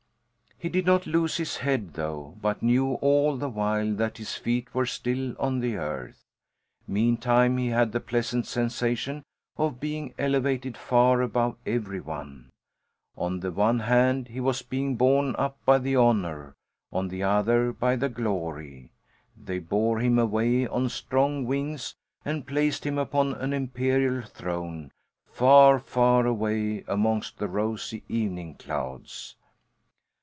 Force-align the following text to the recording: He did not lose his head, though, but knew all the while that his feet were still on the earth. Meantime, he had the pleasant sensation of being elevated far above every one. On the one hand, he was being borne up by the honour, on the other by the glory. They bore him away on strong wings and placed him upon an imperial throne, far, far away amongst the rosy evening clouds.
He 0.63 0.69
did 0.69 0.85
not 0.85 1.07
lose 1.07 1.37
his 1.37 1.57
head, 1.57 1.95
though, 1.95 2.37
but 2.39 2.61
knew 2.61 2.93
all 3.01 3.35
the 3.35 3.49
while 3.49 3.95
that 3.95 4.19
his 4.19 4.35
feet 4.35 4.71
were 4.75 4.85
still 4.85 5.33
on 5.41 5.59
the 5.59 5.75
earth. 5.77 6.23
Meantime, 6.87 7.57
he 7.57 7.69
had 7.69 7.91
the 7.91 7.99
pleasant 7.99 8.45
sensation 8.45 9.23
of 9.57 9.79
being 9.79 10.13
elevated 10.19 10.77
far 10.77 11.23
above 11.23 11.57
every 11.65 11.99
one. 11.99 12.51
On 13.17 13.39
the 13.39 13.49
one 13.51 13.79
hand, 13.79 14.27
he 14.27 14.39
was 14.39 14.61
being 14.61 14.97
borne 14.97 15.35
up 15.37 15.57
by 15.65 15.79
the 15.79 15.97
honour, 15.97 16.53
on 16.93 17.07
the 17.07 17.23
other 17.23 17.73
by 17.73 17.95
the 17.95 18.07
glory. 18.09 18.91
They 19.35 19.57
bore 19.57 19.97
him 19.99 20.19
away 20.19 20.67
on 20.67 20.89
strong 20.89 21.47
wings 21.47 21.95
and 22.23 22.45
placed 22.45 22.85
him 22.85 22.99
upon 22.99 23.33
an 23.33 23.51
imperial 23.51 24.21
throne, 24.21 24.91
far, 25.25 25.79
far 25.79 26.27
away 26.27 26.83
amongst 26.87 27.39
the 27.39 27.47
rosy 27.47 28.03
evening 28.07 28.53
clouds. 28.59 29.35